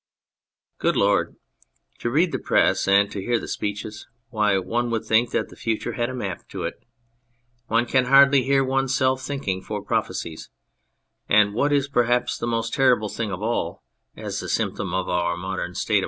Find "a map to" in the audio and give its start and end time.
6.09-6.63